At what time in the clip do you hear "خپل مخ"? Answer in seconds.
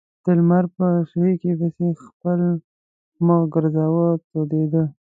2.05-3.41